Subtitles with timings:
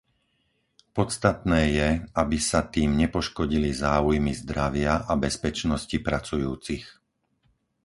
[0.97, 1.89] Podstatné je,
[2.21, 6.85] aby sa tým nepoškodili záujmy zdravia a bezpečnosti pracujúcich.